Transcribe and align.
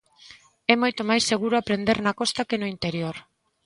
É 0.73 0.75
moito 0.83 1.01
máis 1.09 1.23
seguro 1.31 1.55
aprender 1.57 1.97
na 2.01 2.17
costa 2.19 2.47
que 2.49 2.59
no 2.61 2.67
interior. 2.75 3.15